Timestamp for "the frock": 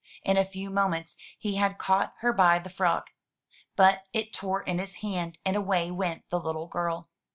2.57-3.11